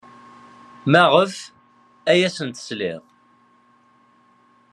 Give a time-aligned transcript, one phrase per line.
[0.91, 1.35] Maɣef
[2.11, 3.03] ay asen-tesliḍ?